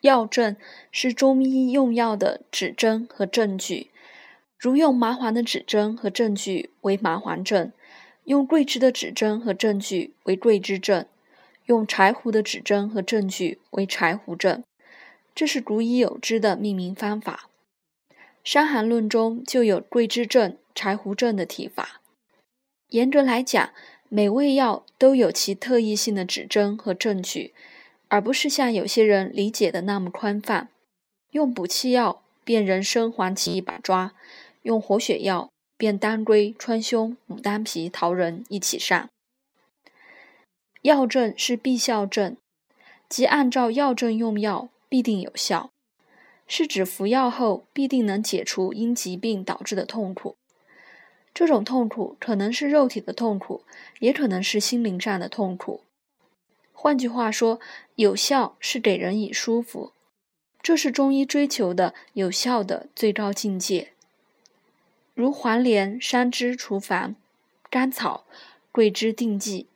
[0.00, 0.56] 药证
[0.90, 3.90] 是中医用药的指针和证据，
[4.56, 7.72] 如用麻黄的指针和证据为麻黄证，
[8.24, 11.06] 用桂枝的指针和证据为桂枝证，
[11.66, 14.62] 用柴胡的指针和证据为柴胡证。
[15.34, 17.48] 这是古已有之的命名方法，
[18.42, 22.00] 《伤寒论》中就有桂枝证、柴胡证的提法。
[22.88, 23.70] 严格来讲，
[24.08, 27.52] 每味药都有其特异性的指针和证据，
[28.08, 30.68] 而不是像有些人理解的那么宽泛。
[31.30, 34.14] 用补气药便人参、黄芪一把抓，
[34.62, 39.08] 用活血药便当归、川芎、牡丹皮、桃仁一起上。
[40.82, 42.36] 药证是必效证，
[43.08, 44.68] 即按照药证用药。
[44.90, 45.68] 必定有效，
[46.46, 50.34] 是指服药后必定能解除因疾病导致的痛苦。
[51.34, 53.64] 这种痛苦可能是肉体的痛苦，
[53.98, 55.82] 也可能是心灵上的痛苦。
[56.80, 57.58] 换句话说，
[57.96, 59.92] 有效是给人以舒服，
[60.62, 63.90] 这是中医追求的有效的最高境界。
[65.12, 67.16] 如黄连、山栀除烦，
[67.68, 68.24] 甘草、
[68.70, 69.66] 桂枝定剂，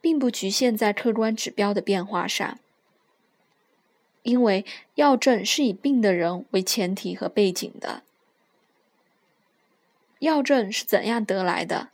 [0.00, 2.60] 并不局限在客观指标的变化上。
[4.22, 8.04] 因为药证是以病的人为前提和背景的。
[10.20, 11.88] 药证是怎样得来的？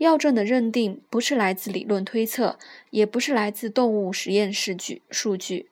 [0.00, 5.68] 药证的认定不是来自理论推测，也不是来自动物实验室据数据，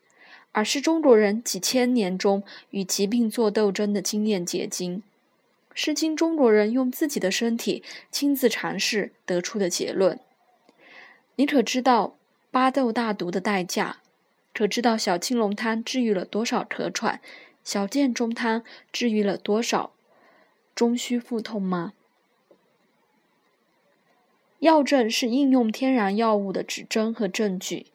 [0.52, 5.02] 而是中国人几千年中与疾病做斗争的经验结晶，
[5.72, 10.20] 是经中国人用自己的身体亲自尝试得出的结论。
[11.36, 12.18] 你可知道
[12.50, 14.02] 巴豆大毒的代价？
[14.52, 17.22] 可知道小青龙汤治愈了多少咳喘，
[17.64, 18.62] 小建中汤
[18.92, 19.92] 治愈了多少
[20.74, 21.94] 中虚腹痛吗？
[24.60, 27.86] 药证是应用天然药物的指针和证据，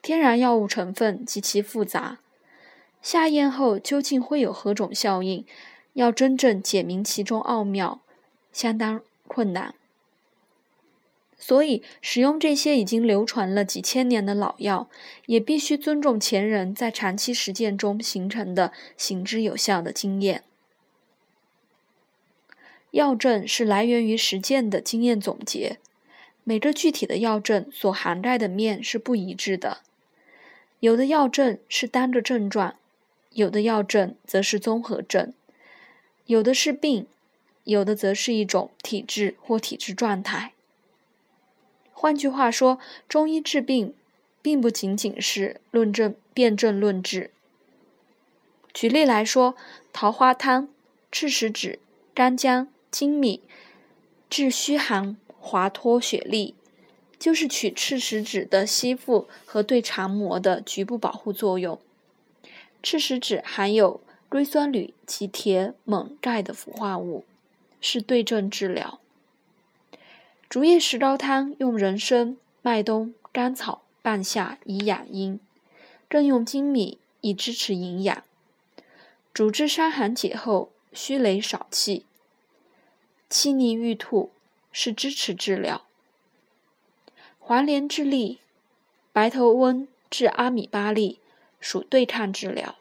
[0.00, 2.20] 天然药物成分极其复杂，
[3.02, 5.44] 下咽后究竟会有何种效应，
[5.92, 8.00] 要真正解明其中奥妙，
[8.52, 9.74] 相当困难。
[11.36, 14.88] 所以，使用这些已经流传了几千年的老药，
[15.26, 20.44] 也必须尊重前人在长期实践中形成的行之有效的经验。
[22.90, 25.78] 药证是来源于实践的经验总结，
[26.44, 29.82] 每个具体的药证所涵盖的面是不一致的，
[30.80, 32.76] 有的药证是单个症状，
[33.32, 35.32] 有的药证则是综合症，
[36.26, 37.06] 有的是病，
[37.64, 40.52] 有的则是一种体质或体质状态。
[41.92, 43.94] 换句话说，中医治病，
[44.40, 47.30] 并不仅仅是论证、辨证论治。
[48.72, 49.54] 举例来说，
[49.92, 50.68] 桃花汤、
[51.12, 51.78] 赤石脂、
[52.14, 53.42] 干姜、粳米
[54.30, 56.54] 治虚寒、滑脱血痢，
[57.18, 61.80] 就是取赤石脂的吸附和对肠膜的局部保护作用。
[62.82, 67.24] 赤石脂含有硅酸铝及铁、锰、钙的氟化物，
[67.80, 69.00] 是对症治疗。
[70.48, 75.40] 竹叶石膏汤用人参、麦冬、甘草、半夏以养阴，
[76.08, 78.22] 更用粳米以支持营养。
[79.32, 82.04] 主治伤寒解后虚羸少气、
[83.28, 84.30] 气逆欲吐，
[84.72, 85.82] 是支持治疗。
[87.38, 88.38] 黄连治痢，
[89.12, 91.18] 白头翁治阿米巴痢，
[91.58, 92.76] 属对抗治疗。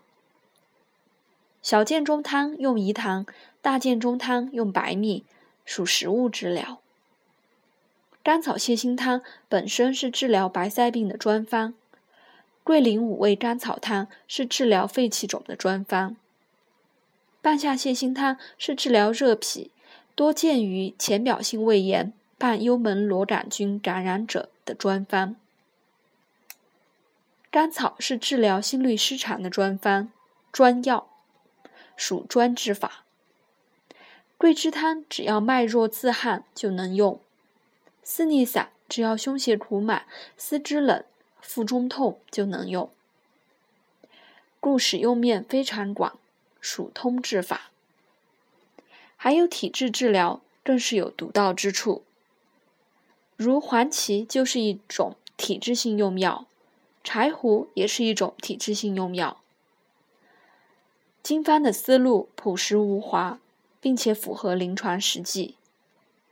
[1.61, 3.25] 小建中汤用饴糖，
[3.61, 5.25] 大建中汤用白蜜，
[5.65, 6.79] 属食物治疗。
[8.21, 11.73] 甘草泻心汤本身是治疗白塞病的专方，
[12.63, 16.15] 桂林五味甘草汤是治疗肺气肿的专方，
[17.41, 19.69] 半夏泻心汤是治疗热痞，
[20.19, 25.37] 多见于浅表性胃炎伴幽门螺杆菌感染者的专方。
[27.49, 30.11] 甘草是治疗心律失常的专方
[30.51, 31.07] 专药，
[31.95, 33.05] 属专治法。
[34.37, 37.21] 桂枝汤只要脉弱自汗就能用。
[38.03, 40.05] 四逆散，只要胸胁苦满、
[40.35, 41.01] 四肢冷、
[41.39, 42.91] 腹中痛就能用，
[44.59, 46.19] 故使用面非常广，
[46.59, 47.71] 属通治法。
[49.21, 52.03] 还有体质治疗，更是有独到之处。
[53.35, 56.45] 如黄芪就是一种体质性用药，
[57.03, 59.41] 柴胡也是一种体质性用药。
[61.21, 63.41] 经方的思路朴实无华，
[63.81, 65.55] 并且符合临床实际。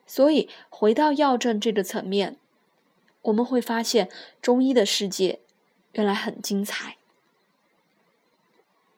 [0.06, 2.38] 所以，回到药证这个层面，
[3.24, 4.10] 我们会发现
[4.42, 5.42] 中医的世界
[5.92, 6.96] 原来很精彩。